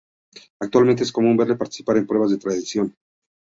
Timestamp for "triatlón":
2.39-2.95